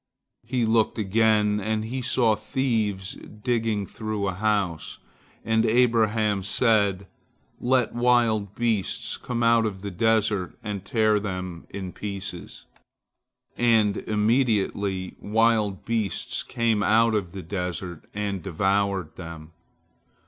[0.47, 4.97] He looked again, and he saw thieves digging through a house,
[5.45, 7.05] and Abraham said,
[7.59, 12.65] "Let wild beasts come out of the desert, and tear them in pieces,"
[13.55, 19.51] and immediately wild beasts came out of the desert and devoured them.